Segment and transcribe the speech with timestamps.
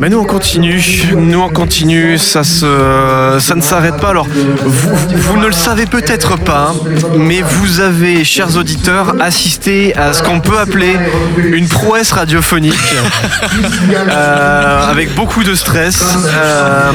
[0.00, 0.82] Mais nous on continue,
[1.16, 4.08] nous on continue, ça, se, ça ne s'arrête pas.
[4.08, 4.26] Alors,
[4.64, 6.74] vous, vous ne le savez peut-être pas,
[7.16, 10.96] mais vous avez, chers auditeurs, assisté à ce qu'on peut appeler
[11.36, 12.74] une prouesse radiophonique,
[14.08, 16.02] euh, avec beaucoup de stress.
[16.26, 16.90] Euh,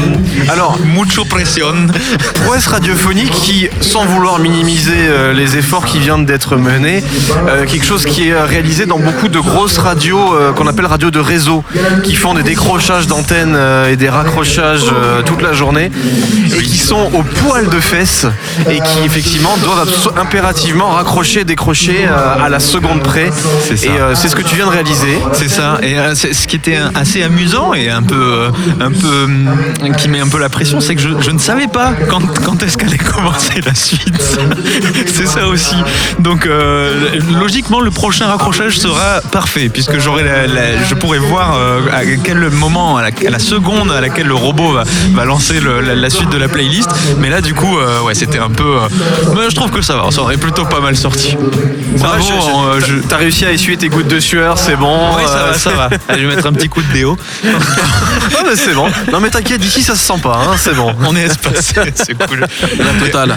[0.50, 1.74] alors, Mucho pression.
[2.44, 7.02] prouesse radiophonique qui, sans vouloir minimiser euh, les efforts qui viennent d'être menés,
[7.48, 11.12] euh, quelque chose qui est réalisé dans beaucoup de grosses radios euh, qu'on appelle radios
[11.12, 11.64] de réseau,
[12.04, 15.92] qui font des décrochages d'antennes euh, et des raccrochages euh, toute la journée,
[16.58, 18.26] et qui sont au poil de fesses,
[18.68, 23.32] et qui effectivement doivent impérativement raccrocher, décrocher euh, à la seconde près.
[23.64, 23.88] C'est ça.
[23.88, 25.20] Et c'est ce que tu viens de réaliser.
[25.34, 25.78] C'est ça.
[25.84, 28.48] Et ce qui était assez amusant et un peu,
[28.82, 29.28] un peu,
[29.98, 32.64] qui met un peu la pression, c'est que je, je ne savais pas quand, quand
[32.64, 34.38] est-ce qu'allait commencer la suite.
[35.06, 35.76] c'est ça aussi.
[36.20, 40.24] Donc euh, logiquement, le prochain raccrochage sera parfait puisque j'aurai,
[40.90, 41.58] je pourrai voir
[41.94, 44.84] à quel moment, à la, à la seconde à laquelle le robot va,
[45.14, 46.90] va lancer le- la, la suite de la playlist.
[47.20, 48.64] Mais là, du coup, euh, ouais, c'était un peu.
[48.78, 48.88] euh,
[49.36, 50.10] mais je trouve que ça va.
[50.12, 51.36] Ça aurait plutôt pas mal sorti.
[51.98, 52.24] Bravo.
[52.24, 55.16] Je- euh, je- T'as réussi à essuyer tes gouttes de sueur, c'est bon.
[55.18, 55.90] oui, ça euh, va, ça va.
[56.10, 57.18] Allez, je vais mettre un petit coup de déo.
[57.44, 58.88] Mais c'est bon.
[59.12, 60.94] Non mais t'inquiète, d'ici ça se sent pas, hein, c'est bon.
[61.08, 62.46] On est espacé, c'est cool.
[62.80, 63.36] La totale.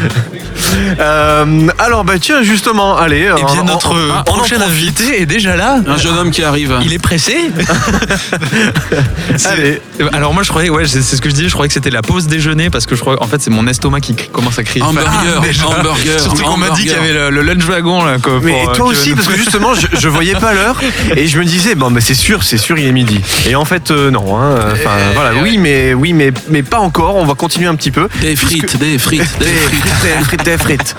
[1.01, 3.31] Euh, alors bah tiens justement, allez.
[3.37, 5.79] Eh bien, notre prochain invité est déjà là.
[5.87, 6.75] Un jeune homme qui arrive.
[6.83, 7.37] Il est pressé.
[9.45, 9.81] Allez.
[10.13, 12.03] Alors moi je croyais, ouais, c'est ce que je disais, je croyais que c'était la
[12.03, 14.85] pause déjeuner parce que je crois, en fait, c'est mon estomac qui commence à crier.
[14.85, 15.67] Hamburger, Ah, déjà.
[15.67, 18.19] hamburger, Surtout qu'on m'a dit qu'il y avait le, le lunch wagon là.
[18.19, 20.81] quoi, Mais pour, euh, toi aussi, nous- parce que justement, je, je voyais pas l'heure
[21.17, 23.21] et je me disais, bon, mais c'est sûr, c'est sûr, il est midi.
[23.47, 24.37] Et en fait, euh, non.
[24.39, 27.17] hein, Enfin, voilà, oui, mais oui, mais mais pas encore.
[27.17, 28.09] On va continuer un petit peu.
[28.21, 30.97] Des frites, des frites, des frites, des frites, des frites.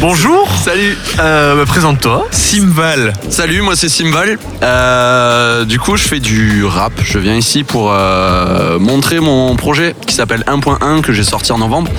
[0.00, 0.48] Bonjour.
[0.64, 0.96] Salut.
[1.18, 2.26] Euh, bah, Présente-toi.
[2.30, 3.12] Simval.
[3.30, 4.38] Salut, moi c'est Simval.
[4.62, 6.92] Euh, du coup, je fais du rap.
[7.02, 11.58] Je viens ici pour euh, montrer mon projet qui s'appelle 1.1 que j'ai sorti en
[11.58, 11.90] novembre.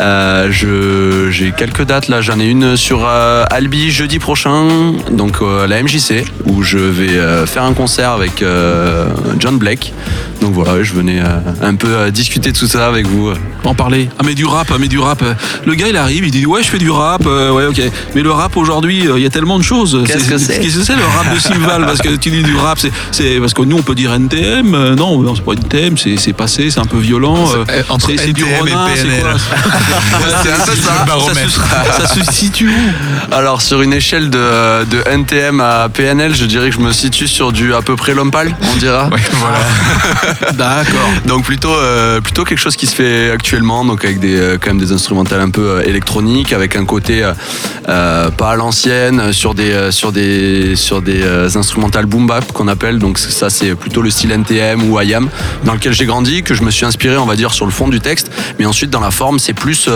[0.00, 0.50] Euh,
[1.30, 2.20] j'ai quelques dates là.
[2.20, 7.62] J'en ai une sur euh, Albi jeudi prochain, donc la MJC, où je vais faire
[7.62, 8.44] un concert avec
[9.38, 9.92] John Blake.
[10.40, 13.30] Donc voilà, je venais euh, un peu euh, discuter de tout ça avec vous.
[13.64, 14.08] En parler.
[14.18, 15.22] Ah mais du rap, ah, mais du rap.
[15.66, 17.80] Le gars il arrive, il dit ouais je fais du rap, euh, ouais ok.
[18.14, 20.02] Mais le rap aujourd'hui, euh, il y a tellement de choses.
[20.06, 22.56] Qu'est-ce que c'est Qu'est-ce que c'est le rap de Simval Parce que tu dis du
[22.56, 24.74] rap, c'est- c'est parce que nous on peut dire NTM.
[24.74, 27.36] euh, non, non, c'est pas NTM, c'est c'est passé, c'est un peu violent.
[27.54, 29.20] euh, euh, entre c'est c'est du NTM et renard, c'est PNL.
[29.20, 29.30] quoi
[30.42, 31.34] c'est un peu ça.
[31.34, 33.34] se, ça se situe où?
[33.34, 37.28] Alors sur une échelle de, de NTM à PNL, je dirais que je me situe
[37.28, 39.08] sur du à peu près l'homme pâle, on dira.
[39.08, 39.58] Ouais, voilà.
[40.54, 41.10] D'accord.
[41.26, 44.70] Donc plutôt euh, plutôt quelque chose qui se fait actuellement, donc avec des euh, quand
[44.70, 47.22] même des instrumentales un peu euh, électroniques, avec un côté
[47.86, 52.98] pas à l'ancienne, sur des sur des sur des instrumentales boom bap qu'on appelle.
[52.98, 55.28] Donc ça c'est plutôt le style NTM ou IAM
[55.64, 57.88] dans lequel j'ai grandi, que je me suis inspiré, on va dire, sur le fond
[57.88, 59.88] du texte, mais ensuite dans la forme c'est plus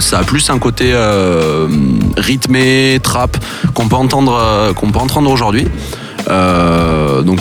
[0.00, 0.94] ça a plus un côté
[2.16, 3.36] rythmé, trap
[3.74, 5.66] qu'on peut entendre qu'on peut entendre aujourd'hui.
[6.26, 7.40] Donc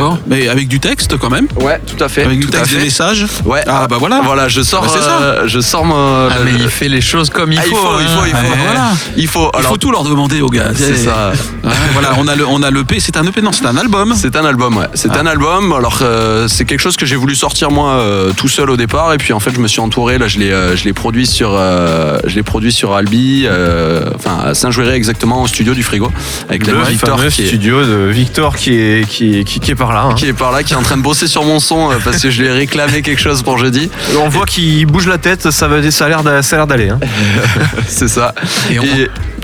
[0.00, 0.18] D'accord.
[0.26, 1.46] Mais avec du texte quand même.
[1.60, 2.24] Ouais, tout à fait.
[2.24, 3.26] Avec du tout texte, des messages.
[3.44, 3.62] Ouais.
[3.66, 4.20] Ah bah voilà.
[4.24, 5.18] Voilà, je sors, Bah, c'est ça.
[5.20, 6.28] euh, je sors mon.
[6.30, 7.68] Ah, mais il fait les choses comme il Ah, faut.
[7.70, 8.52] il faut, il faut, il faut.
[8.52, 8.56] hein.
[8.66, 8.90] Voilà.
[9.16, 9.50] Il faut.
[9.58, 10.70] Il faut tout leur demander aux gars.
[10.74, 11.32] c'est ça.
[11.70, 12.98] Ouais, voilà, on a le, on a le P.
[13.00, 14.14] C'est un EP, non, c'est un album.
[14.16, 14.86] C'est un album, ouais.
[14.94, 15.20] C'est Ah.
[15.20, 15.72] un album.
[15.72, 19.12] Alors, euh, c'est quelque chose que j'ai voulu sortir moi euh, tout seul au départ,
[19.14, 20.18] et puis en fait, je me suis entouré.
[20.18, 24.04] Là, je l'ai, euh, je l'ai produit sur, euh, je l'ai produit sur Albi, euh,
[24.14, 26.10] enfin à Saint-Jouéret exactement, au studio du Frigo,
[26.48, 29.74] avec Le Victor fameux qui est, studio de Victor qui est qui, qui, qui est
[29.76, 30.04] par là.
[30.10, 30.14] hein.
[30.14, 32.20] qui est par là, qui est en train de bosser sur mon son euh, parce
[32.22, 33.90] que je lui ai réclamé quelque chose pour jeudi.
[34.18, 36.66] On voit qu'il bouge la tête, ça, va, ça a l'air d'a- ça a l'air
[36.66, 36.88] d'aller.
[36.90, 36.98] hein.
[37.86, 38.34] C'est ça.
[38.70, 38.82] Et on-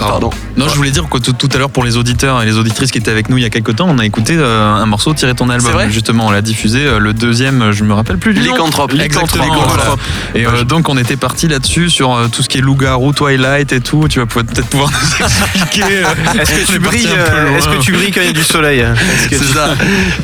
[0.05, 0.31] pardon.
[0.57, 2.91] Non, je voulais dire que tout, tout à l'heure, pour les auditeurs et les auditrices
[2.91, 5.13] qui étaient avec nous il y a quelques temps, on a écouté euh, un morceau
[5.15, 5.73] tiré ton album.
[5.73, 6.81] Vrai Justement, on l'a diffusé.
[6.87, 8.47] euh, Le deuxième, euh, je me rappelle plus du nom.
[8.53, 8.93] Lycanthrope.
[8.99, 9.45] Exactement.
[9.45, 9.99] Lycanthrope.
[10.33, 10.41] voilà.
[10.41, 13.73] Et euh, donc, on était parti là-dessus sur euh, tout ce qui est loup-garou, Twilight
[13.73, 14.07] et tout.
[14.09, 15.83] Tu vas pouvoir- peut-être pouvoir nous expliquer.
[15.85, 16.05] euh,
[16.41, 17.59] Est-ce que on tu est parti brilles un peu euh, loin.
[17.59, 19.69] Est-ce que tu brilles quand il y a du soleil Est-ce que C'est tu- ça.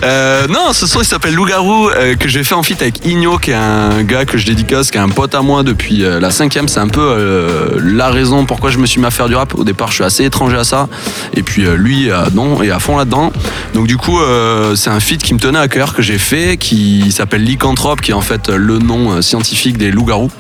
[0.05, 3.39] Euh, non, ce son il s'appelle Loup-garou euh, que j'ai fait en feat avec Igno,
[3.39, 6.21] qui est un gars que je dédicace, qui est un pote à moi depuis euh,
[6.21, 6.69] la cinquième.
[6.69, 9.55] C'est un peu euh, la raison pourquoi je me suis mis à faire du rap.
[9.55, 10.89] Au départ, je suis assez étranger à ça,
[11.35, 13.33] et puis euh, lui, euh, non, est à fond là-dedans.
[13.75, 16.57] Donc du coup, euh, c'est un feat qui me tenait à cœur que j'ai fait,
[16.57, 20.31] qui s'appelle Lycanthrope, qui est en fait le nom scientifique des loups-garous.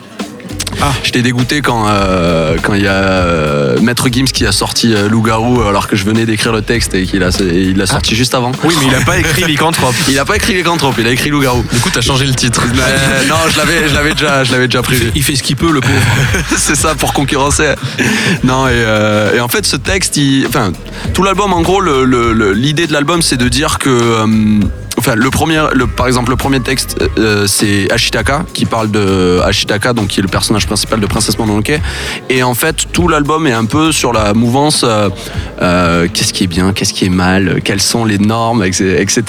[1.05, 5.09] J'étais dégoûté quand euh, quand il y a euh, Maître Gims qui a sorti euh,
[5.09, 8.15] Loup-garou alors que je venais d'écrire le texte et qu'il a et il l'a sorti
[8.17, 8.53] juste avant.
[8.65, 9.95] Oui, mais il n'a pas écrit Lycanthrope.
[10.09, 11.65] Il a pas écrit Lycanthrope, il a écrit Loup-garou.
[11.73, 12.63] Du coup, t'as changé le titre.
[12.75, 15.11] Mais, euh, non, je l'avais, je l'avais déjà, je l'avais déjà prévu.
[15.15, 15.93] Il fait ce qu'il peut, le pauvre.
[16.57, 17.75] c'est ça pour concurrencer.
[18.43, 20.73] Non et, euh, et en fait ce texte, il, enfin
[21.15, 24.27] tout l'album en gros, le- le- le- l'idée de l'album c'est de dire que euh,
[25.03, 29.41] enfin le premier, le, par exemple le premier texte, euh, c'est Ashitaka qui parle de
[29.45, 31.73] Ashitaka, donc qui est le personnage principal de Princesse Mononoke.
[32.31, 34.85] Et en fait, tout l'album est un peu sur la mouvance.
[34.85, 35.09] euh,
[35.61, 39.23] euh, qu'est-ce qui est bien, qu'est-ce qui est mal, quelles sont les normes, etc.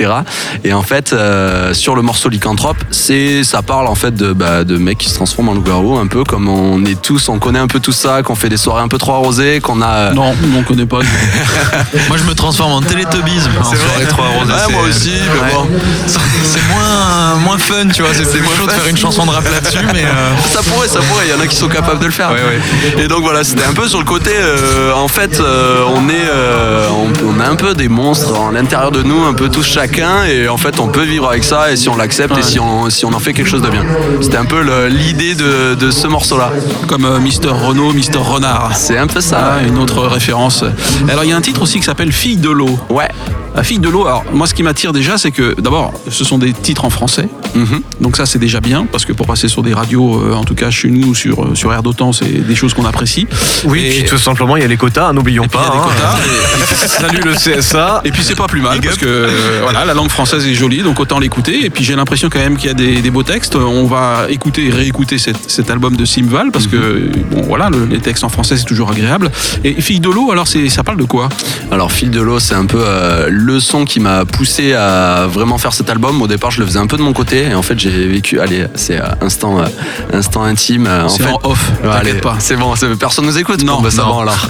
[0.64, 4.64] Et en fait, euh, sur le morceau Lycanthrope, c'est, ça parle en fait de, bah,
[4.64, 7.60] de mecs qui se transforment en loup-garou, un peu comme on est tous, on connaît
[7.60, 10.12] un peu tout ça, qu'on fait des soirées un peu trop arrosées, qu'on a.
[10.14, 11.00] Non, on ne connaît pas.
[12.10, 14.54] Moi, je me transforme en télétubbies en soirée trop arrosée.
[14.54, 15.54] Ouais, moi aussi, mais Ouais.
[15.54, 15.63] bon.
[16.08, 18.12] C'est moins, moins fun, tu vois.
[18.14, 20.04] C'est moins chaud de faire une chanson de rap là-dessus, mais.
[20.04, 22.32] euh, Ça pourrait, ça pourrait, il y en a qui sont capables de le faire.
[22.32, 26.10] Ouais, Et donc voilà, c'était un peu sur le côté, euh, en fait, euh, on
[26.10, 29.50] est, euh, on, on a un peu des monstres à l'intérieur de nous, un peu
[29.50, 32.44] tous chacun, et en fait, on peut vivre avec ça, et si on l'accepte, et
[32.44, 33.84] si on, si on en fait quelque chose de bien.
[34.22, 36.52] C'était un peu l'idée de, de ce morceau-là.
[36.88, 38.72] Comme Mister Renault, Mister Renard.
[38.76, 39.58] C'est un peu ça.
[39.58, 40.64] Ah, une autre référence.
[41.10, 42.80] Alors il y a un titre aussi qui s'appelle Fille de l'eau.
[42.90, 43.10] Ouais.
[43.56, 46.38] La Fille de l'eau, alors moi ce qui m'attire déjà c'est que d'abord ce sont
[46.38, 47.28] des titres en français.
[47.56, 47.82] Mhm.
[48.02, 50.56] Donc ça c'est déjà bien parce que pour passer sur des radios, euh, en tout
[50.56, 53.28] cas chez nous sur, euh, sur Air d'Otan, c'est des choses qu'on apprécie.
[53.66, 55.60] Oui, Et- puis tout simplement, il y a les quotas, n'oublions pas.
[55.64, 56.66] il y a des hein.
[56.68, 58.02] quotas, Salut le CSA.
[58.06, 60.82] Et puis c'est pas plus mal parce que euh, voilà, la langue française est jolie,
[60.84, 61.66] donc autant l'écouter.
[61.66, 63.56] Et puis j'ai l'impression quand même qu'il y a des, des beaux textes.
[63.56, 67.86] On va écouter et réécouter cet, cet album de Simval parce que bon voilà, le-
[67.86, 69.32] les textes en français c'est toujours agréable.
[69.64, 71.30] Et Fille de l'eau, alors ça parle de quoi?
[71.72, 75.43] Alors Fil de l'eau, c'est un peu euh, le son qui m'a poussé à vraiment
[75.58, 76.22] faire cet album.
[76.22, 78.40] Au départ, je le faisais un peu de mon côté, et en fait, j'ai vécu.
[78.40, 79.66] Allez, c'est euh, instant, euh,
[80.14, 80.88] instant intime.
[80.88, 82.36] euh, C'est fait, en off, allez, pas.
[82.40, 83.64] C'est bon, personne nous écoute.
[83.64, 84.16] Non, Bon, bah, ça non.
[84.18, 84.48] va alors.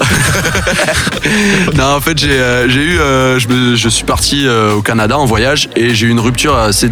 [1.76, 2.28] non, en fait, j'ai
[2.84, 4.46] eu, je, me- je suis parti
[4.76, 6.90] au Canada en voyage et j'ai eu une rupture assez,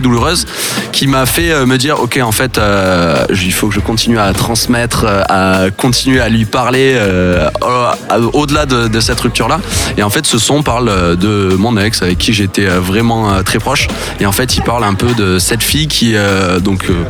[0.00, 0.46] douloureuse
[0.92, 4.32] qui m'a fait me dire, ok, en fait, euh, il faut que je continue à
[4.32, 9.60] transmettre, à continuer à lui parler euh, au- au-delà de, de cette rupture-là.
[9.96, 13.58] Et en fait, ce son parle de mon ex avec qui j'étais vraiment euh, très
[13.58, 13.88] proche.
[14.20, 17.04] Et en fait, il parle un peu de cette fille qui, euh, donc, euh,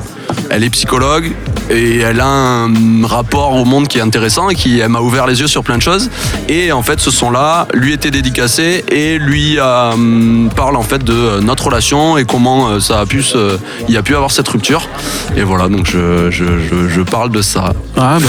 [0.50, 1.32] elle est psychologue
[1.70, 5.26] et elle a un rapport au monde qui est intéressant et qui elle m'a ouvert
[5.26, 6.10] les yeux sur plein de choses.
[6.48, 11.40] Et en fait, ce son-là lui était dédicacé et lui euh, parle en fait de
[11.40, 13.58] notre relation et comment ça a pu se,
[13.88, 14.88] il a pu avoir cette rupture.
[15.36, 17.72] Et voilà, donc je, je, je, je parle de ça.
[17.96, 18.26] Ah bah,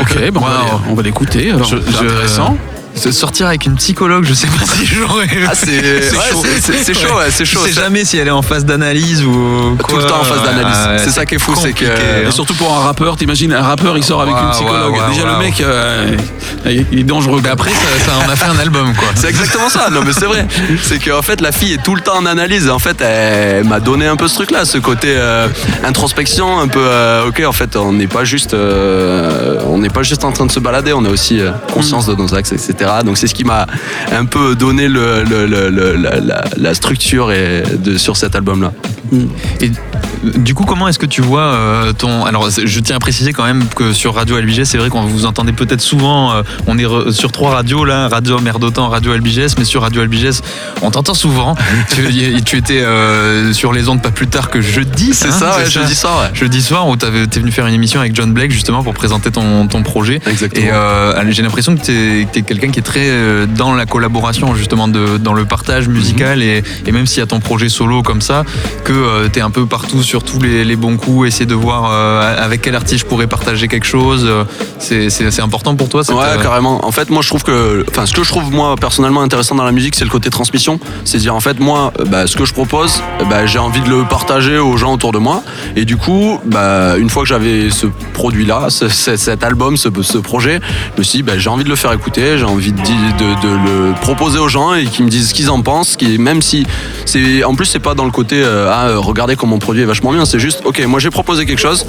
[0.00, 0.60] ok, bon, on va Wow.
[0.60, 1.50] aller- on va l'écouter.
[1.50, 2.56] Alors, je- intéressant.
[2.96, 5.26] Se sortir avec une psychologue, je sais pas si j'aurais.
[5.46, 6.00] Ah, c'est ouais,
[6.30, 6.42] chaud.
[6.62, 7.60] c'est- chaud, ouais, c'est chaud.
[7.66, 10.42] Je sais jamais si elle est en phase d'analyse ou Tout le temps en phase
[10.44, 10.76] d'analyse.
[10.78, 12.30] Ah, ouais, C'est ça qui est fou, c'est que- compliqué, Et hein.
[12.30, 14.94] surtout pour un rappeur, t'imagines un rappeur il sort avec une psychologue.
[15.12, 16.16] Déjà le mec, euh,
[16.64, 17.40] il est dangereux.
[17.42, 19.08] Mais après, ça, ça en a fait un album, quoi.
[19.16, 20.46] C'est exactement ça, non mais c'est vrai.
[20.82, 23.64] C'est qu'en fait la fille est tout le temps en analyse et en fait elle,
[23.64, 25.48] m'a donné un peu ce truc là, ce côté euh,
[25.84, 30.02] introspection, un peu euh, ok en fait on n'est pas juste euh, on n'est pas
[30.04, 32.83] juste en train de se balader, on a aussi euh, conscience de nos axes, etc.
[33.04, 33.66] Donc c'est ce qui m'a
[34.12, 35.96] un peu donné le, le- le- le-
[36.56, 38.72] la, structure et de, sur cet album là.
[39.60, 39.70] Et
[40.38, 42.24] du coup, comment est-ce que tu vois euh, ton.
[42.24, 45.26] Alors, je tiens à préciser quand même que sur Radio LBGS, c'est vrai qu'on vous
[45.26, 46.32] entendez peut-être souvent.
[46.32, 50.02] euh, on est re- sur trois radios là Radio Merdotan, Radio LBGS, mais sur Radio
[50.02, 50.40] LBGS,
[50.82, 51.54] on t'entend souvent.
[52.44, 55.10] tu, étais euh, sur les ondes pas plus tard que jeudi.
[55.12, 56.30] C'est hein, ça, ouais, je dis ça, ouais.
[56.32, 57.06] Jeudi soir, où t'es
[57.40, 60.20] venu faire une émission avec John Blake justement pour présenter ton, ton projet.
[60.26, 60.66] Exactement.
[60.66, 64.88] Et j'ai l'impression que tu es, quelqu'un qui est très euh, dans la collaboration, justement,
[64.88, 66.42] de, dans le partage musical.
[66.42, 68.42] Et, et même s'il y a ton projet solo comme ça,
[68.82, 71.88] que tu es un peu partout sur tous les, les bons coups, essayer de voir
[71.92, 74.26] euh, avec quel artiste je pourrais partager quelque chose.
[74.28, 74.44] euh,
[74.80, 76.84] C'est important pour toi cette, Ouais, euh, carrément.
[76.84, 79.64] En fait, moi, je trouve que, enfin, ce que je trouve moi personnellement intéressant dans
[79.64, 80.80] la musique, c'est le côté transmission.
[81.04, 83.82] C'est dire, en fait, moi, euh, bah, ce que je propose, euh, bah, j'ai envie
[83.82, 85.44] de le partager aux gens autour de moi.
[85.76, 89.88] Et du coup, bah, une fois que j'avais ce produit-là, ce- ce- cet album, ce,
[90.02, 90.58] ce projet,
[90.96, 94.38] je me suis dit, j'ai envie de le faire écouter, j'ai envie de, le proposer
[94.38, 95.96] aux gens et qu'ils me disent ce qu'ils en pensent.
[95.96, 96.66] Qui, même si,
[97.04, 99.86] c'est, en plus, c'est pas dans le côté, euh, ah, regardez comme mon produit est
[99.86, 100.24] vachement bien.
[100.24, 101.86] C'est juste, ok, moi, j'ai proposé quelque chose.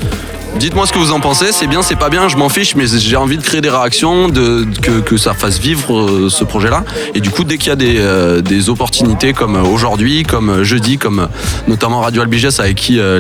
[0.60, 2.86] Dites-moi ce que vous en pensez, c'est bien, c'est pas bien, je m'en fiche, mais
[2.88, 4.66] j'ai envie de créer des réactions, de,
[5.02, 6.84] que, ça fasse vivre euh, ce projet-là.
[7.14, 11.20] Et du coup, dès qu'il y a des, euh, opportunités comme aujourd'hui, comme jeudi, comme
[11.20, 11.28] euh,
[11.68, 13.20] notamment Radio Albiges avec qui euh,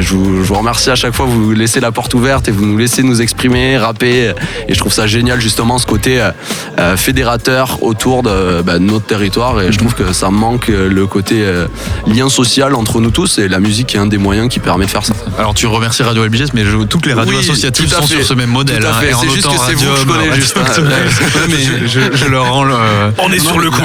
[0.00, 3.02] je, vous, remercie à chaque fois, vous laissez la porte ouverte et vous nous laissez
[3.02, 4.32] nous exprimer, rapper.
[4.68, 6.30] Et je trouve ça génial justement ce côté euh,
[6.78, 9.60] euh, fédérateur autour de, bah, notre territoire.
[9.60, 11.66] Et je trouve que ça manque euh, le côté euh,
[12.06, 13.38] lien social entre nous tous.
[13.38, 15.14] Et la musique est un des moyens qui permet de faire ça.
[15.38, 18.16] Alors tu remercies Radio LBGS, mais je- toutes les radios Oui, associatives sont fait.
[18.16, 18.84] sur ce même modèle.
[18.84, 20.56] Hein, C'est juste que c'est vous que je connais Radio juste,
[21.48, 22.74] mais je, leur rends le.
[23.18, 23.82] On est sur le coup.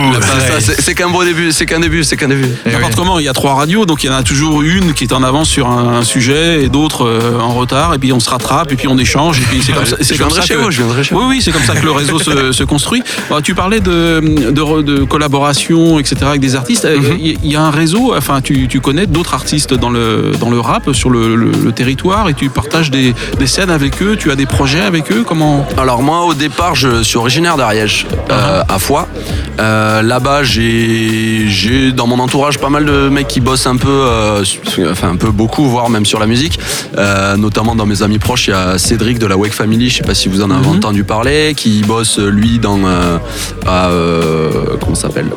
[0.79, 2.47] C'est qu'un beau début, c'est qu'un début, c'est qu'un début.
[2.65, 2.97] N'importe oui.
[2.97, 5.13] comment, il y a trois radios, donc il y en a toujours une qui est
[5.13, 8.29] en avance sur un, un sujet et d'autres euh, en retard, et puis on se
[8.29, 10.77] rattrape, et puis on échange, et puis c'est comme ça, Je viendrai chez vous, je
[10.77, 11.21] viendrai chez vous.
[11.21, 13.03] Oui, oui, c'est comme ça que le réseau se, construit.
[13.29, 16.85] Bah, tu parlais de, collaboration, etc., avec des artistes.
[16.85, 17.17] Euh, Mhm.
[17.43, 20.93] Il y, a un réseau, enfin, tu, connais d'autres artistes dans le, dans le rap,
[20.93, 24.81] sur le, territoire, et tu partages des, des scènes avec eux, tu as des projets
[24.81, 29.07] avec eux, comment Alors moi au départ je suis originaire d'Ariège, euh, à Foix.
[29.59, 34.43] Euh, Là-bas j'ai dans mon entourage pas mal de mecs qui bossent un peu, euh,
[34.91, 36.59] enfin un peu beaucoup voire même sur la musique.
[37.37, 40.03] Notamment dans mes amis proches il y a Cédric de la Wake Family, je sais
[40.03, 42.79] pas si vous en avez entendu parler, qui bosse lui dans
[43.65, 43.89] à,
[44.79, 45.27] comment s'appelle?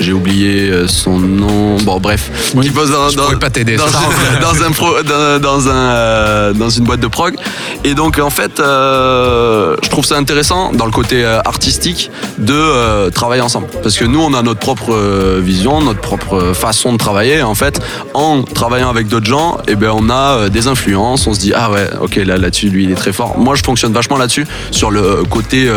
[0.00, 1.76] J'ai oublié son nom.
[1.82, 5.02] Bon, bref, qui bosse dans, Je dans- pourrais pas t'aider, dans, dans un pro-
[5.40, 5.82] dans un,
[6.22, 7.36] euh, dans une boîte de prog.
[7.84, 13.10] Et donc, en fait, euh, je trouve ça intéressant dans le côté euh, artistique de
[13.10, 13.66] travailler ensemble.
[13.82, 14.94] Parce que nous, on a notre propre
[15.38, 17.38] vision, notre propre façon de travailler.
[17.38, 17.80] Et en fait,
[18.14, 21.26] en travaillant avec d'autres gens, eh ben, on a des influences.
[21.26, 23.38] On se dit, ah ouais, ok, là, là-dessus, lui, il est très fort.
[23.38, 25.70] Moi, je fonctionne vachement là-dessus, sur le côté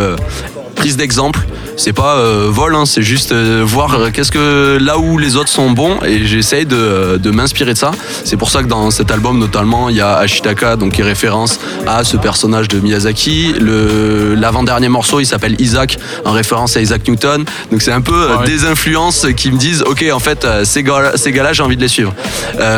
[0.76, 1.40] prise d'exemple.
[1.78, 5.36] C'est pas euh, vol, hein, c'est juste euh, voir euh, qu'est-ce que là où les
[5.36, 7.92] autres sont bons et j'essaye de, de m'inspirer de ça.
[8.24, 11.60] C'est pour ça que dans cet album notamment il y a Ashitaka donc qui référence
[11.86, 13.56] à ce personnage de Miyazaki.
[13.60, 17.44] Le l'avant-dernier morceau il s'appelle Isaac en référence à Isaac Newton.
[17.72, 18.46] Donc c'est un peu Ah ouais.
[18.46, 21.82] des influences qui me disent ok en fait ces gars ces gars-là j'ai envie de
[21.82, 22.14] les suivre.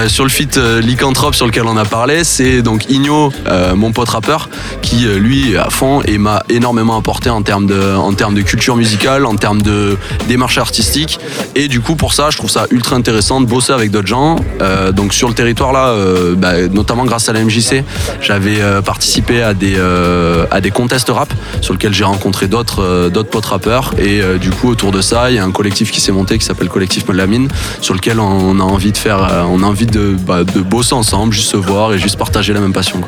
[0.07, 3.31] Sur le feat Lycanthrope sur lequel on a parlé c'est donc Igno
[3.75, 4.49] mon pote rappeur
[4.81, 8.41] qui lui est à fond et m'a énormément apporté en termes de en termes de
[8.41, 8.86] culture musicale,
[9.25, 11.19] en termes de démarche artistique.
[11.55, 14.37] Et du coup, pour ça, je trouve ça ultra intéressant de bosser avec d'autres gens.
[14.61, 17.83] Euh, donc sur le territoire là, euh, bah, notamment grâce à la MJC,
[18.21, 19.77] j'avais euh, participé à des
[20.51, 23.93] à des contests rap sur lesquels j'ai rencontré d'autres d'autres potes rappeurs.
[23.99, 26.45] Et du coup, autour de ça, il y a un collectif qui s'est monté qui
[26.45, 27.47] s'appelle Collectif Melamine,
[27.81, 31.33] sur lequel on a envie de faire, on a envie de, bah, de bosser ensemble,
[31.33, 33.01] juste se voir et juste partager la même passion.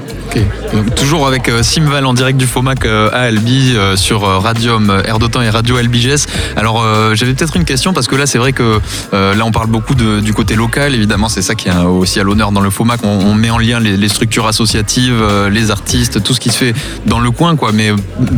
[0.95, 5.68] toujours avec Simval en direct du FOMAC à Albi sur Radium, Air d'Otan et Radio
[5.77, 6.25] LBGS.
[6.55, 8.79] Alors euh, j'avais peut-être une question parce que là c'est vrai que
[9.13, 12.19] euh, là on parle beaucoup de- du côté local, évidemment c'est ça qui est aussi
[12.19, 13.01] à l'honneur dans le FOMAC.
[13.03, 16.49] On, on met en lien les, les structures associatives, euh, les artistes, tout ce qui
[16.49, 16.73] se fait
[17.05, 17.71] dans le coin quoi.
[17.71, 17.91] Mais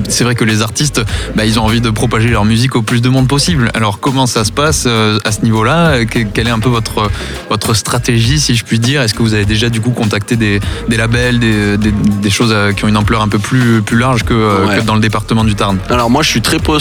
[0.09, 1.01] c'est vrai que les artistes,
[1.35, 3.69] bah, ils ont envie de propager leur musique au plus de monde possible.
[3.73, 6.05] Alors comment ça se passe à ce niveau-là?
[6.05, 7.09] Que- Quelle est un peu votre
[7.49, 9.01] votre stratégie si je puis dire?
[9.01, 12.53] Est-ce que vous avez déjà du coup contacté des, des labels, des, des- des choses
[12.75, 14.33] qui ont une ampleur un peu plus, plus large que,
[14.65, 14.77] Ouais.
[14.79, 15.77] que dans le département du Tarn?
[15.89, 16.71] Alors moi je suis très peu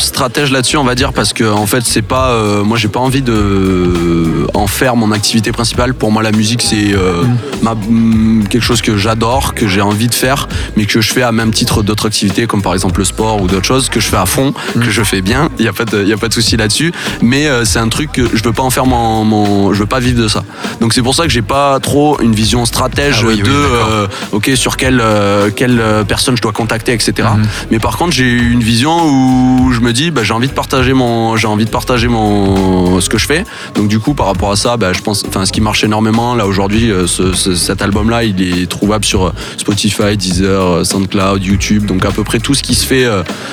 [0.49, 3.21] là-dessus on va dire parce que en fait c'est pas euh, moi j'ai pas envie
[3.23, 5.93] de en faire mon activité principale.
[5.95, 7.23] Pour moi la musique c'est euh,
[7.63, 11.23] ma- mm, quelque chose que j'adore que j'ai envie de faire mais que je fais
[11.23, 14.09] à même titre d'autres activités comme par exemple le sport ou d'autres choses que je
[14.09, 15.51] fais à fond que je fais bien.
[15.59, 16.93] Il y a pas de il y a pas de souci là-dessus.
[17.21, 19.87] Mais euh, c'est un truc que je veux pas en faire mon, mon je veux
[19.87, 20.43] pas vivre de ça.
[20.81, 24.07] Donc c'est pour ça que j'ai pas trop une vision stratège Ah oui, de euh,
[24.33, 27.29] ok sur quelle euh, quelle euh, personne je dois contacter etc
[27.71, 30.93] mais par contre, j'ai une vision où je me dis, bah, j'ai envie de partager
[30.93, 33.45] mon, j'ai envie de partager mon, ce que je fais.
[33.75, 36.37] Donc du coup, par rapport à ça, bah, je pense, enfin, ce qui marche énormément
[36.37, 40.85] là aujourd'hui, euh, ce- ce- cet album-là, il est trouvable sur euh, Spotify, Deezer, euh,
[40.85, 43.07] SoundCloud, YouTube, donc à peu près tout ce qui se fait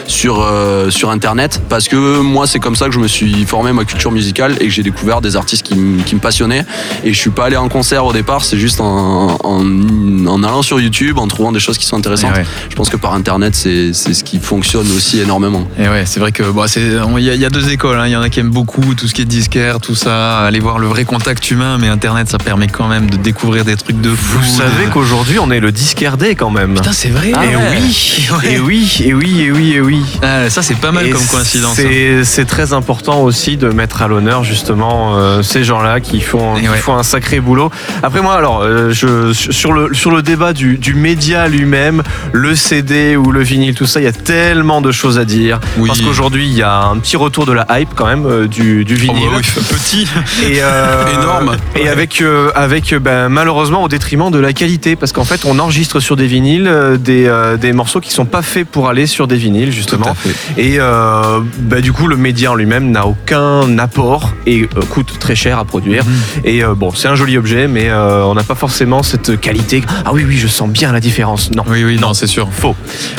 [0.05, 0.45] sur
[0.89, 1.61] sur Internet.
[1.67, 4.65] Parce que moi, c'est comme ça que je me suis formé ma culture musicale et
[4.67, 5.73] que j'ai découvert des artistes qui,
[6.05, 6.63] qui me passionnaient.
[7.03, 10.61] Et je suis pas allé en concert au départ, c'est juste en, en, en allant
[10.61, 12.33] sur YouTube, en trouvant des choses qui sont intéressantes.
[12.35, 12.45] Eh ouais.
[12.69, 15.67] Je pense que par internet, c'est ce qui fonctionne aussi énormément.
[15.79, 17.99] Et ouais, c'est vrai que bon, il y, a- il y a deux écoles.
[17.99, 18.07] hein.
[18.07, 20.59] Il y en a qui aiment beaucoup tout ce qui est disquaire, tout ça, aller
[20.59, 23.99] voir le vrai contact humain, mais Internet, ça permet quand même de découvrir des trucs
[24.01, 24.39] de fou.
[24.39, 26.75] Vous savez de- qu'aujourd'hui on est le disquaire day quand même.
[26.75, 27.29] Putain, c'est vrai.
[27.29, 27.77] et ouais.
[27.79, 28.53] oui, Ouais.
[28.53, 30.01] et oui, et oui, et oui, et oui.
[30.21, 31.79] Ah, ça, c'est pas mal Et comme coïncidence.
[31.79, 32.21] hein.
[32.23, 36.67] C'est très important aussi de mettre à l'honneur justement euh, ces gens-là qui font, qui
[36.67, 36.77] ouais.
[36.77, 37.71] font un sacré boulot.
[38.03, 42.55] Après moi, alors euh, je, sur le sur le débat du, du média lui-même, le
[42.55, 45.59] CD ou le vinyle, tout ça, il y a tellement de choses à dire.
[45.77, 45.87] Oui.
[45.87, 48.83] Parce qu'aujourd'hui, il y a un petit retour de la hype quand même euh, du,
[48.85, 49.29] du Oh, bah vinyle.
[49.35, 50.07] oui, petit.
[50.49, 51.55] Et euh, Énorme.
[51.75, 55.59] Et avec, euh, avec ben, malheureusement au détriment de la qualité, parce qu'en fait on
[55.59, 59.35] enregistre sur des vinyles des, des morceaux qui sont pas faits pour aller sur des
[59.37, 60.15] vinyles justement.
[60.57, 65.59] Et bah, du coup le média en lui-même n'a aucun apport et coûte très cher
[65.59, 66.03] à produire.
[66.43, 69.83] Et euh, bon c'est un joli objet, mais on n'a pas forcément cette qualité.
[70.05, 71.51] Ah oui oui je sens bien la différence.
[71.51, 71.63] Non.
[71.67, 72.47] Oui, oui, non, c'est sûr.
[72.51, 72.75] Faux.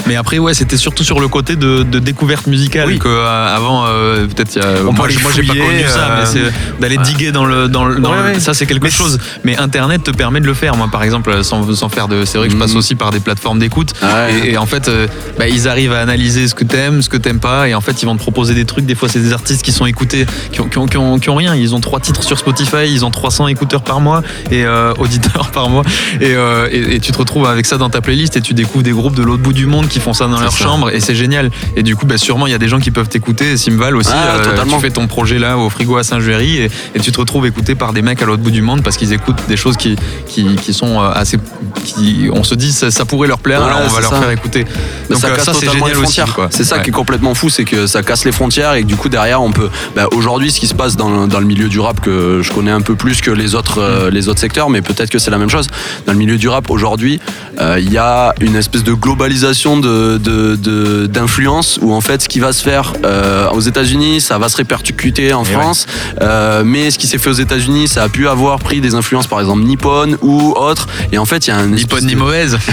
[0.06, 2.98] Mais après, ouais, c'était surtout sur le côté de, de découverte musicale Oui.
[2.98, 4.82] que avant, euh, peut-être il y a.
[4.82, 7.68] Moi, j'ai pas connu ça, euh, mais c'est d'aller diguer dans le.
[7.68, 8.40] Dans, le- dans Ouais, le- ouais.
[8.40, 9.18] Ça, c'est quelque Mais chose.
[9.44, 10.76] Mais Internet te permet de le faire.
[10.76, 12.24] Moi, par exemple, sans, sans faire de.
[12.24, 12.78] C'est vrai que je passe Mhm.
[12.78, 13.92] aussi par des plateformes d'écoute.
[14.02, 14.48] Ouais.
[14.48, 15.06] Et, et en fait, euh,
[15.38, 17.68] bah, ils arrivent à analyser ce que t'aimes, ce que t'aimes pas.
[17.68, 18.86] Et en fait, ils vont te proposer des trucs.
[18.86, 21.30] Des fois, c'est des artistes qui sont écoutés, qui ont, qui ont- qui ont- qui
[21.30, 21.54] ont rien.
[21.54, 25.50] Ils ont trois titres sur Spotify, ils ont 300 écouteurs par mois et euh, auditeurs
[25.52, 25.82] par mois.
[26.20, 28.84] Et, euh, et- et tu te retrouves avec ça dans ta playlist et tu découvres
[28.84, 30.64] des groupes de l'autre bout du monde qui font ça dans leur ça.
[30.64, 31.50] chambre et c'est génial.
[31.76, 33.56] Et du coup, bah, sûrement, il y a des gens qui peuvent t'écouter.
[33.56, 37.00] Simval aussi, Ah, euh, tu fais ton projet là au frigo à Saint-Juéry et, et
[37.00, 39.42] tu te retrouves écouté par des mecs à l'autre bout du monde parce qu'ils écoutent
[39.48, 39.96] des choses qui,
[40.26, 41.38] qui, qui sont euh, assez.
[41.84, 44.20] Qui, on se dit, ça, ça pourrait leur plaire, Ouais, alors on va leur ça.
[44.20, 44.64] faire écouter.
[45.08, 46.20] Mais Donc ça euh, casse ça, c'est génial aussi.
[46.50, 46.82] C'est ça Ouais.
[46.82, 49.42] qui est complètement fou, c'est que ça casse les frontières et que du coup derrière
[49.42, 49.68] on peut.
[49.96, 52.70] bah, Aujourd'hui, ce qui se passe dans, dans le milieu du rap que je connais
[52.70, 53.82] un peu plus que les autres Mm.
[53.82, 55.66] euh, les autres secteurs, mais peut-être que c'est la même chose.
[56.06, 57.20] Dans le milieu du rap aujourd'hui,
[57.60, 62.22] euh, il y a une espèce de globalisation de de- de- d'influence où en fait
[62.22, 65.86] ce qui va se faire euh, aux États-Unis, ça va se répercuter en Et France.
[66.22, 69.26] Euh, mais ce qui s'est fait aux États-Unis, ça a pu avoir pris des influences
[69.26, 70.86] par exemple nippon ou autres.
[71.12, 72.58] Et en fait, il y a un Ni espèce bonne ni mauvaise.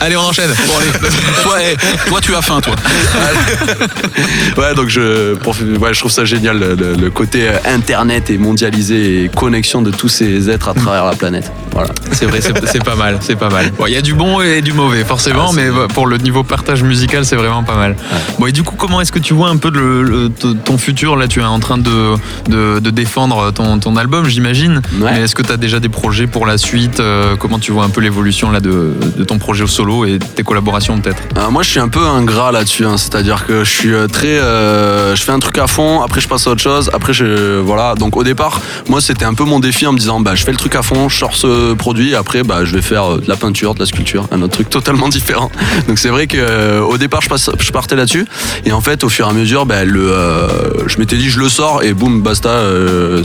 [0.00, 0.50] allez, on enchaîne.
[0.66, 0.90] Bon, allez.
[1.42, 2.74] toi, eh, toi, tu as faim, toi.
[4.56, 8.30] Ouais, donc je, pour- ouais, je trouve ça génial, le, le- le côté euh, internet
[8.30, 11.50] et mondialisé et connexion de tous ces êtres à travers la planète.
[11.72, 11.90] Voilà.
[12.12, 13.70] C'est vrai, c'est pas mal, c'est pas mal.
[13.78, 16.42] Bon, il y a du bon et du mauvais, forcément, Ah, mais pour le niveau
[16.42, 17.96] partage musical, c'est vraiment pas mal.
[18.38, 20.78] Bon, et du coup, comment est-ce que tu vois un peu le, le- t- ton
[20.78, 22.14] futur Là, tu es en train de,
[22.48, 24.80] de, de défendre ton, ton album, j'imagine.
[25.00, 25.12] Ouais.
[25.14, 27.84] Mais est-ce que tu as déjà des projets pour la suite Euh, Comment tu vois
[27.84, 31.22] un peu l'évolution là de, de ton projet au solo et tes collaborations peut-être?
[31.36, 32.96] Euh, moi, je suis un peu ingrat là-dessus, hein.
[32.96, 36.28] c'est-à-dire que je suis euh, très, euh, je fais un truc à fond, après je
[36.28, 37.94] passe à autre chose, après je, voilà.
[37.94, 40.52] Donc au départ, moi, c'était un peu mon défi en me disant, bah, je fais
[40.52, 43.36] le truc à fond, je sors ce produit, après, bah, je vais faire de la
[43.36, 45.50] peinture, de la sculpture, un autre truc totalement différent.
[45.88, 48.26] Donc c'est vrai que au départ, je, passe, je partais là-dessus,
[48.64, 50.48] et en fait, au fur et à mesure, bah, le, euh,
[50.88, 53.22] je m'étais dit, je le sors et boum, basta, euh,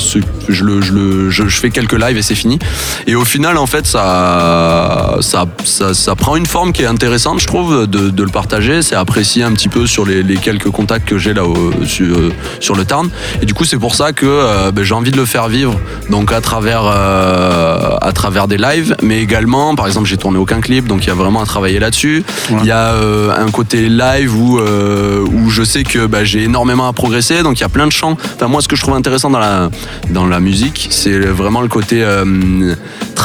[0.49, 2.59] je le, je le, je, je fais quelques lives et c'est fini.
[3.07, 7.39] Et au final, en fait, ça, ça, ça, ça prend une forme qui est intéressante,
[7.39, 8.81] je trouve, de, de le partager.
[8.81, 11.43] C'est apprécié un petit peu sur les, les quelques contacts que j'ai là
[11.85, 12.17] sur,
[12.59, 13.09] sur le Tarn.
[13.41, 15.79] Et du coup, c'est pour ça que euh, ben, j'ai envie de le faire vivre,
[16.09, 20.61] donc à travers, euh, à travers des lives, mais également, par exemple, j'ai tourné aucun
[20.61, 22.23] clip, donc il y a vraiment à travailler là-dessus.
[22.51, 26.43] Il y a euh, un côté live où, euh, où je sais que ben, j'ai
[26.43, 28.17] énormément à progresser, donc il y a plein de chants.
[28.35, 29.69] Enfin, moi, ce que je trouve intéressant dans la,
[30.09, 32.75] dans la musique, c'est vraiment le côté euh,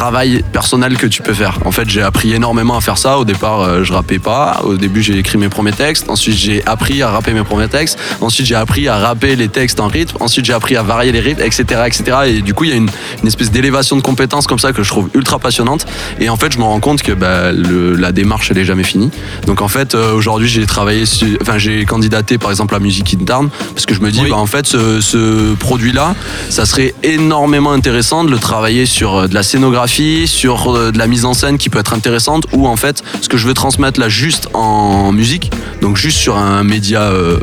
[0.04, 1.58] travail personnel que tu peux faire.
[1.66, 3.18] En fait, j'ai appris énormément à faire ça.
[3.18, 4.62] Au départ, euh, je rappais pas.
[4.64, 6.08] Au début, j'ai écrit mes premiers textes.
[6.08, 7.98] Ensuite, j'ai appris à rapper mes premiers textes.
[8.22, 10.16] Ensuite, j'ai appris à rapper les textes en rythme.
[10.20, 12.02] Ensuite, j'ai appris à varier les rythmes, etc., etc.
[12.28, 12.88] Et du coup, il y a une,
[13.20, 15.84] une espèce d'élévation de compétences comme ça que je trouve ultra passionnante.
[16.18, 18.84] Et en fait, je me rends compte que bah, le- la démarche, elle est jamais
[18.84, 19.10] finie.
[19.46, 21.04] Donc, en fait, euh, aujourd'hui, j'ai travaillé,
[21.42, 24.30] enfin, j'ai candidaté par exemple à Music in Town parce que je me dis, Oui.
[24.30, 26.14] bah, en fait, ce, ce produit-là,
[26.48, 29.89] ça serait énormément intéressant de le travailler sur euh, de la scénographie,
[30.26, 33.28] sur euh, de la mise en scène qui peut être intéressante, ou en fait, ce
[33.28, 35.50] que je veux transmettre là juste en musique,
[35.82, 37.36] donc juste sur un média euh,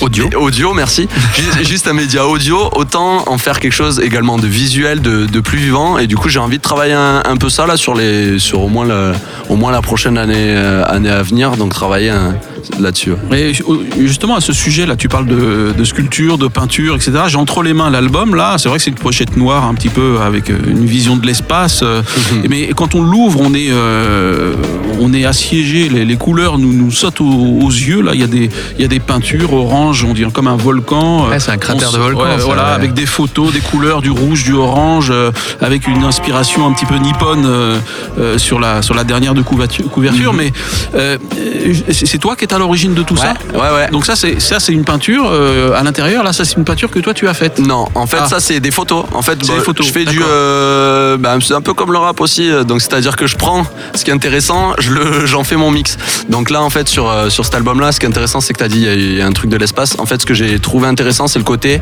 [0.00, 0.28] Audio.
[0.32, 1.08] et Audio, merci.
[1.62, 5.58] Juste- un média audio, autant en faire quelque chose également de visuel, de, de plus
[5.58, 5.96] vivant.
[5.98, 8.62] Et du coup, j'ai envie de travailler un, un peu ça là sur les, sur
[8.62, 9.12] au moins la,
[9.48, 11.56] au moins la prochaine année, euh, année à venir.
[11.56, 12.34] Donc travailler hein,
[12.78, 13.12] là-dessus.
[13.32, 13.52] Et
[13.98, 17.12] justement, à ce sujet-là, tu parles de, de sculpture, de peinture, etc.
[17.28, 18.56] J'ai entre les mains l'album, là.
[18.58, 21.26] C'est vrai que c'est une pochette noire, un petit peu, avec euh, une vision de
[21.26, 21.80] l'espace.
[21.82, 22.02] euh,
[22.48, 24.54] Mais quand on l'ouvre, on est, euh,
[25.00, 25.88] on est assiégé.
[25.88, 27.24] Les, les couleurs nous, nous sautent aux,
[27.62, 28.00] aux yeux.
[28.02, 30.56] Là, il y, a des, il y a des peintures orange, on dirait comme un
[30.56, 31.28] volcan.
[31.28, 32.70] Ouais, c'est un cratère On de volcan, ouais, ça, voilà, ouais.
[32.74, 36.86] avec des photos, des couleurs, du rouge, du orange, euh, avec une inspiration un petit
[36.86, 37.78] peu nippone euh,
[38.18, 39.88] euh, sur, la, sur la dernière de couverture.
[39.90, 40.32] couverture.
[40.32, 40.52] Mais
[40.94, 44.04] euh, euh, c'est c'est toi qui es à l'origine de tout ça Ouais, ouais, donc
[44.06, 46.22] ça c'est ça c'est une peinture euh, à l'intérieur.
[46.24, 47.58] Là ça c'est une peinture que toi tu as faite.
[47.58, 48.28] Non, en fait, Ah.
[48.28, 49.04] ça c'est des photos.
[49.12, 50.20] En fait, bah, des photos, je fais du.
[50.22, 52.50] euh, bah, c'est un peu comme le rap aussi.
[52.66, 55.96] Donc, c'est-à-dire que je prends ce qui est intéressant, je le, j'en fais mon mix.
[56.28, 58.58] Donc là, en fait, sur euh, sur cet album-là, ce qui est intéressant, c'est que
[58.58, 59.96] t'as dit il y a- il y, a un truc de l'espace.
[59.98, 61.80] En fait, ce que j'ai trouvé intéressant, c'est le côté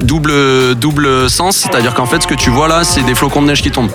[0.00, 1.56] double double sens.
[1.56, 3.90] C'est-à-dire qu'en fait, ce que tu vois là, c'est des flocons de neige qui tombent.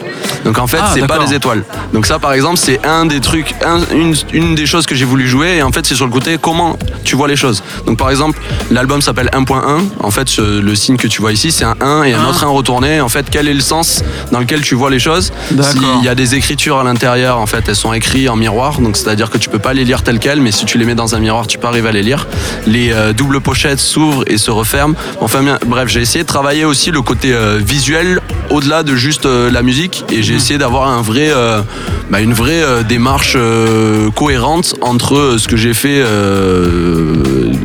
[0.45, 1.63] Donc en fait, Ah, c'est pas des étoiles.
[1.93, 5.05] Donc ça, par exemple, c'est un des trucs, un- une, une des choses que j'ai
[5.05, 5.57] voulu jouer.
[5.57, 7.63] Et en fait, c'est sur le côté comment tu vois les choses.
[7.85, 8.39] Donc par exemple,
[8.71, 9.83] l'album s'appelle 1.1.
[10.01, 12.29] En fait, ce- le signe que tu vois ici, c'est un 1 et un Ah.
[12.29, 13.01] autre 1 retourné.
[13.01, 15.31] En fait, quel est le sens dans lequel tu vois les choses.
[15.49, 18.79] S'il y a des écritures à l'intérieur, en fait, elles sont écrites en miroir.
[18.79, 20.95] Donc c'est-à-dire que tu peux pas les lire telles quelles, mais si tu les mets
[20.95, 22.27] dans un miroir, tu peux arriver à les lire.
[22.67, 24.95] Les euh, doubles pochettes s'ouvrent et se referment.
[25.21, 29.25] Enfin bien, bref, j'ai essayé de travailler aussi le côté euh, visuel au-delà de juste
[29.25, 31.61] euh, la musique et j'ai essayé d'avoir un vrai, euh,
[32.09, 37.15] bah, une vraie euh, démarche euh, cohérente cohérente entre ce que j'ai fait euh,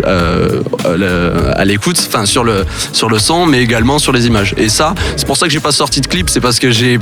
[0.07, 4.55] euh, à l'écoute, enfin sur le sur le son, mais également sur les images.
[4.57, 6.99] Et ça, c'est pour ça que j'ai pas sorti de clip, c'est parce que j'ai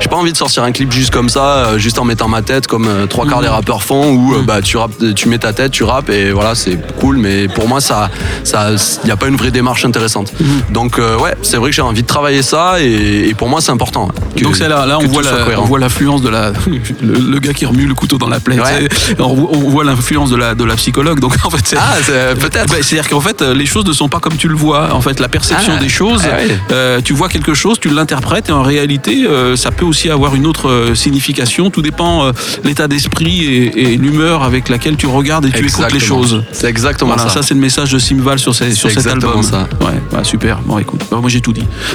[0.00, 2.42] j'ai pas envie de sortir un clip juste comme ça, euh, juste en mettant ma
[2.42, 5.38] tête comme euh, trois quarts des rappeurs font, où euh, bah tu rappes, tu mets
[5.38, 7.16] ta tête, tu rappes et voilà c'est cool.
[7.18, 8.10] Mais pour moi ça
[8.42, 8.70] ça
[9.04, 10.32] y a pas une vraie démarche intéressante.
[10.70, 13.60] Donc euh, ouais, c'est vrai que j'ai envie de travailler ça et, et pour moi
[13.60, 14.08] c'est important.
[14.36, 16.50] que- Donc c'est là, là on voit, la- on voit l'influence de la
[17.00, 18.58] le, le gars qui remue le couteau dans la plaie.
[18.58, 18.88] Ouais.
[19.18, 21.20] On, on voit l'influence de la de la psychologue.
[21.20, 22.68] Donc en fait, c'est Ah, c'est- peut-être.
[22.70, 24.92] Bah, C'est-à-dire qu'en fait, les choses ne sont pas comme tu le vois.
[24.94, 25.80] En fait, la perception Ah.
[25.80, 26.58] des choses, Ah ouais.
[26.72, 30.34] euh, tu vois quelque chose, tu l'interprètes, et en réalité, euh, ça peut aussi avoir
[30.34, 31.70] une autre euh, signification.
[31.70, 32.32] Tout dépend euh,
[32.64, 36.42] l'état d'esprit et, et l'humeur avec laquelle tu regardes et tu écoutes les choses.
[36.52, 37.42] C'est exactement Voilà, ça, ça.
[37.42, 39.42] c'est le message de Simval sur, ces- sur cet exactement album.
[39.42, 39.68] ça.
[39.84, 40.58] Ouais, super.
[40.60, 41.64] Bon, écoute, bah, moi j'ai tout dit.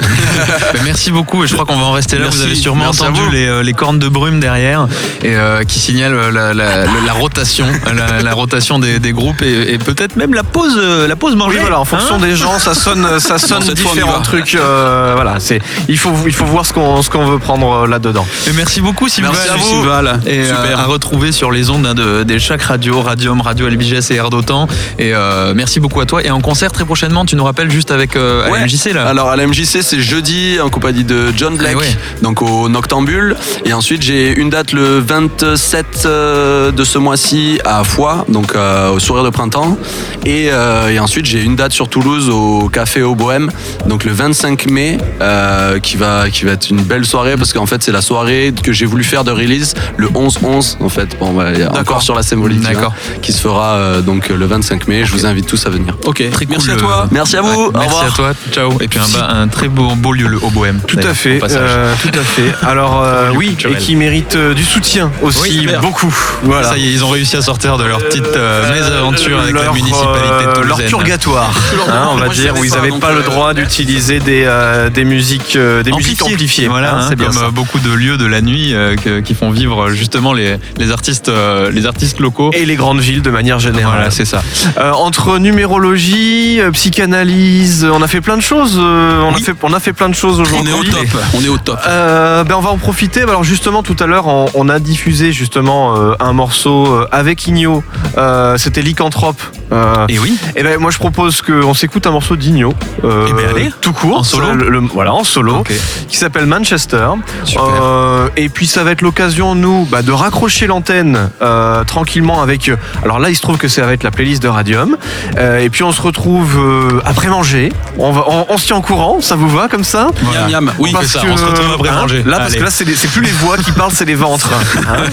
[0.72, 2.24] Ben, merci beaucoup et je crois qu'on va en rester là.
[2.24, 2.38] Merci.
[2.38, 4.86] vous avez sûrement Merci entendu les, les cornes de brume derrière
[5.22, 9.42] et euh, qui signalent la, la- la- la rotation, la, la rotation des, des groupes
[9.42, 11.56] et, et peut-être même la pause, euh, la pause manger.
[11.56, 13.98] Oui, voilà, en fonction Hein des gens, ça sonne, ça sonne cette fois, on y
[14.00, 14.54] différents trucs.
[14.54, 17.86] euh, voilà, c'est, il faut, il faut voir ce qu'on, ce qu'on veut prendre euh,
[17.86, 18.26] là-dedans.
[18.46, 19.30] Et merci beaucoup Sylvain.
[19.32, 19.84] Merci à vous.
[20.26, 20.78] Et euh, Super.
[20.80, 24.30] à retrouver sur les ondes hein, de, des chaque radio, Radium, Radio LBGS et Air
[24.30, 24.66] d'Otan.
[24.98, 26.22] Et euh, merci beaucoup à toi.
[26.24, 28.66] Et en concert très prochainement, tu nous rappelles juste avec Ouais.
[28.92, 29.06] Là.
[29.06, 31.96] Alors à la MJC c'est jeudi en compagnie de John Black, Eh ouais.
[32.22, 33.36] donc au Noctambule.
[33.64, 38.90] Et ensuite j'ai une date le 27 euh, de ce mois-ci à Foix, donc euh,
[38.90, 39.78] au Sourire de Printemps.
[40.26, 43.48] Et, euh, et ensuite j'ai une date sur Toulouse au Café au Bohème,
[43.86, 47.64] donc le 25 mai, euh, qui, va, qui va être une belle soirée parce qu'en
[47.66, 51.16] fait c'est la soirée que j'ai voulu faire de release le 11-11 en fait.
[51.20, 54.28] Bon, bah, il y a encore sur la symbolique vois, qui se fera euh, donc
[54.28, 55.04] le 25 mai.
[55.04, 55.96] Je vous invite tous à venir.
[56.06, 57.08] Ok, Très merci cool, à toi.
[57.12, 57.48] Merci à vous.
[57.50, 58.04] Ouais, Au merci revoir.
[58.04, 58.32] à toi.
[58.50, 58.72] Ciao.
[58.80, 60.80] Et puis un, un très beau, beau lieu, le Haut Bohème.
[60.88, 61.60] Tout à fait, au passage.
[61.62, 62.52] euh, tout à fait.
[62.66, 66.12] Alors euh, oui, et qui mérite euh, du soutien aussi Oui, beaucoup.
[66.42, 66.69] Voilà.
[66.70, 69.64] Ça y est, ils ont réussi à sortir de leur petite euh, mésaventure avec la
[69.64, 70.88] Leur, municipalité euh, de leur Toulouse.
[70.88, 71.50] purgatoire,
[71.88, 74.88] hein, on va Moi, dire, où ils n'avaient pas le euh, droit d'utiliser des, euh,
[74.90, 76.68] des musiques, euh, des musiques amplifiées.
[76.68, 77.44] Voilà, hein, hein, c'est bien comme ça.
[77.46, 80.56] euh, beaucoup de lieux de la nuit euh, que- qui font vivre euh, justement les,
[80.78, 82.50] les artistes, euh, les artistes locaux.
[82.52, 83.94] Et les grandes villes de manière générale.
[83.96, 84.42] Voilà, c'est ça.
[84.78, 88.76] Euh, entre numérologie, euh, psychanalyse, euh, on a fait plein de choses.
[88.78, 90.70] euh, on, a fait, on a fait plein de choses On aujourd'hui.
[90.70, 91.22] est au top.
[91.34, 91.78] On est au top.
[91.86, 93.22] Euh, ben on va en profiter.
[93.22, 97.46] Alors justement tout à l'heure on, on a diffusé justement euh, un morceau euh, avec
[97.46, 97.82] Igno.
[98.16, 99.40] Euh, C'était Lycanthrope.
[99.72, 100.36] Euh, Et oui.
[100.56, 102.74] et ben moi je propose qu'on s'écoute un morceau d'Igno.
[103.04, 103.70] euh, Eh ben, allez.
[103.80, 104.18] tout court.
[104.18, 105.62] En solo Ça, le- le- Voilà en solo.
[106.08, 107.08] Qui s'appelle Manchester.
[107.44, 107.64] Super.
[107.82, 112.70] Euh, et puis ça va être l'occasion nous bah, de raccrocher l'antenne euh, tranquillement avec.
[113.04, 114.96] Alors là il se trouve que c'est avec la playlist de Radium.
[115.38, 117.72] Euh, et puis on se retrouve euh, après manger.
[117.98, 119.20] On, va, on, on se tient en courant.
[119.20, 120.08] Ça vous va comme ça?
[120.32, 120.72] Miam, miam.
[120.78, 122.22] Oui, Parce ça, que, on se retrouve après hein, manger.
[122.24, 124.50] Là, parce que là, c'est les- c'est plus les voix qui parlent, c'est les ventres.
[124.52, 125.04] Hein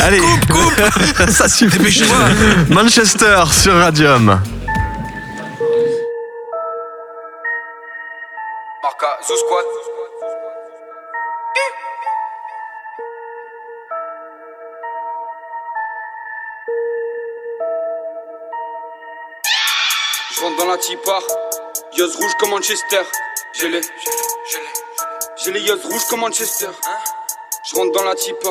[0.06, 1.28] Allez, coupe, coupe.
[1.30, 2.02] Ça suffit.
[2.68, 4.40] Manchester sur Radium.
[20.30, 21.18] Je rentre dans la tipa,
[21.96, 23.02] Yoz rouge comme Manchester.
[23.52, 23.80] J'ai les,
[25.42, 26.68] j'ai les, Yoz rouges comme Manchester.
[27.70, 28.50] Je rentre dans la tipa,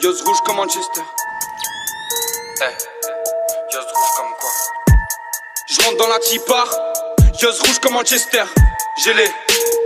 [0.00, 1.02] Yoz rouge comme Manchester.
[2.62, 2.89] Eh,
[5.70, 6.64] Je rentre dans la tipa,
[7.40, 8.42] Yoz rouge comme Manchester.
[9.04, 9.30] J'ai les,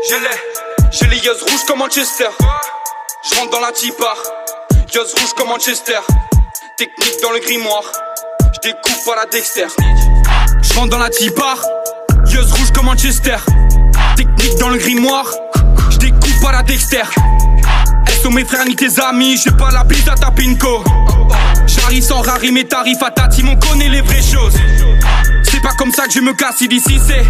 [0.09, 2.29] j'ai les, j'ai les Yoz rouges comme Manchester.
[3.23, 4.15] Je rentre dans la tipa,
[4.95, 5.99] Yoz rouge comme Manchester.
[6.79, 7.85] Technique dans le grimoire,
[8.55, 9.67] je découpe à la Dexter.
[10.63, 11.55] Je rentre dans la tipa,
[12.29, 13.37] Yoz rouge comme Manchester.
[14.17, 15.31] Technique dans le grimoire,
[15.91, 17.03] je découpe à la Dexter.
[18.23, 20.83] Sont mes frères ni tes amis, j'ai pas la bise à ta pinko.
[21.67, 24.23] J'arrive sans rari mes tarifs à ta team, on connaît les vraies
[26.05, 27.25] ça que je me casse d'ici, c'est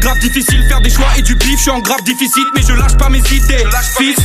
[0.00, 1.56] grave difficile faire des choix et du bif.
[1.56, 3.64] Je suis en grave difficile, mais je lâche pas mes idées.
[3.96, 4.16] Fils,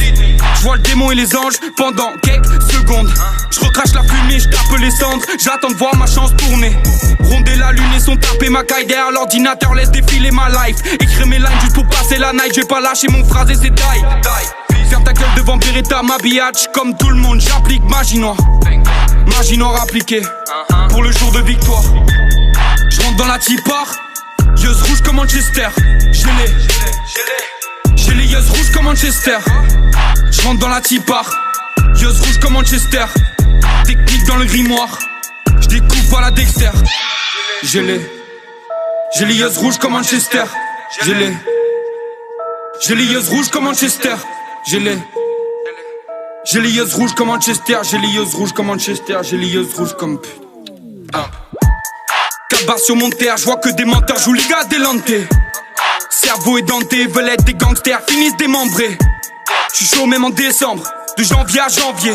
[0.56, 3.10] je vois le démon et les anges pendant quelques secondes.
[3.52, 5.24] Je recrache la fumée, je tape les cendres.
[5.40, 6.76] J'attends de voir ma chance tourner.
[7.20, 10.78] Ronder la lune et son tapé ma caille derrière l'ordinateur, laisse défiler ma life.
[11.00, 12.54] Écrire mes lines juste pour passer la night.
[12.56, 14.86] Je vais pas lâcher mon phrasé, c'est die.
[14.90, 16.68] Ferme ta gueule devant Beretta, ma biatch.
[16.74, 18.38] Comme tout le monde, j'applique magie noire.
[19.28, 20.22] Magie noire appliquée
[20.90, 21.84] pour le jour de victoire.
[22.94, 23.96] Je rentre dans la tipar,
[24.58, 25.70] Yeuz rouge comme Manchester.
[26.06, 29.40] Les, j'ai les Yeuz rouges comme Manchester.
[30.32, 31.26] Je rentre dans la tipar,
[31.96, 33.06] Yeuz rouge comme Manchester.
[33.84, 35.00] Technique dans le grimoire,
[35.60, 36.70] je découpe à la Dexter.
[37.64, 38.02] J'ai les,
[39.18, 40.44] j'ai les rouges comme Manchester.
[41.04, 41.34] J'ai les,
[42.80, 44.16] j'ai les Yeuz rouges comme Manchester.
[44.70, 45.00] J'ai les,
[46.46, 49.68] J'ai les yeux rouges comme Manchester, j'ai les yeux rouges comme Manchester, j'ai les yeux
[49.76, 50.42] rouges comme pute.
[52.54, 55.28] Cabas sur mon terre, je vois que des menteurs jouent les gars délantés.
[56.12, 58.96] Cerveau édenté, veulent être des gangsters, finissent démembrés.
[59.72, 60.84] Je suis chaud même en décembre,
[61.18, 62.14] de janvier à janvier.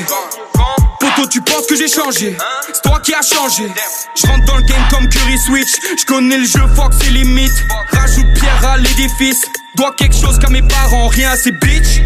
[1.01, 2.37] Poto, tu penses que j'ai changé?
[2.73, 3.67] C'est toi qui as changé.
[4.15, 5.73] Je rentre dans le game comme Curry Switch.
[5.99, 7.65] Je connais le jeu, fuck ses limites.
[7.91, 9.45] Rajoute pierre à l'édifice.
[9.75, 12.03] Dois quelque chose qu'à mes parents, rien à ces bitches.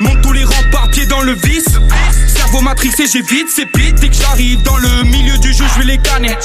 [0.00, 1.68] Monte tous les remparts, pieds dans le vice.
[2.50, 3.94] Cerveau matrixé, j'évite, c'est pite.
[4.00, 6.36] Dès que j'arrive dans le milieu du jeu, je vais les canner.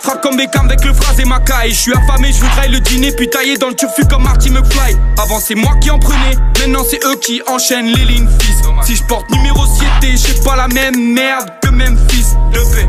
[0.00, 1.70] Frappe comme Beckham avec le phrase et ma caille.
[1.70, 4.96] Je suis affamé, je voudrais le dîner, puis tailler dans le turfu comme Marty McFly.
[5.18, 8.56] Avant c'est moi qui en prenais, maintenant c'est eux qui enchaînent les lignes fils.
[8.82, 12.88] Si je porte numéro 7, j'ai pas la même merde que même fils de paix.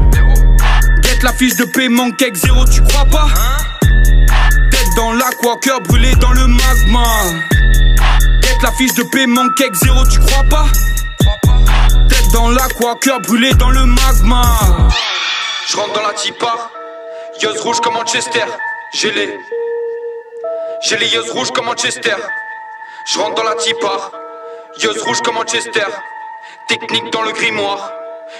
[1.03, 3.27] Guette la fiche de paiement, cake zéro, tu crois pas?
[4.71, 7.05] Tête dans l'aqua, cœur brûlé dans le magma.
[8.41, 10.65] Guette la fiche de paiement, cake zéro, tu crois pas?
[12.33, 14.43] Dans l'aqua, cœur brûlé dans le magma.
[15.69, 16.69] Je rentre dans la tipa,
[17.41, 18.45] yeux rouges comme Manchester.
[18.91, 19.39] J'ai les.
[20.81, 22.15] J'ai les yeux rouges comme Manchester.
[23.05, 24.11] Je rentre dans la tipa,
[24.81, 25.85] yeux rouges comme Manchester.
[26.67, 27.91] Technique dans le grimoire,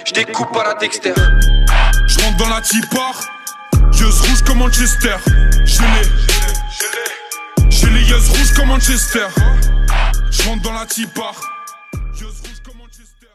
[0.04, 1.14] je découpe à la Dexter.
[2.08, 3.20] Je rentre dans la tipar,
[3.92, 5.16] yeux rouges comme Manchester.
[5.64, 9.26] J'ai les, j'ai les yeux rouges comme Manchester.
[10.30, 11.34] Je rentre dans la tipar,